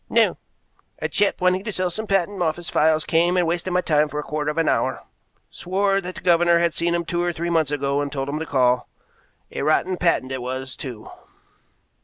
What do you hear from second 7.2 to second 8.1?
or three months ago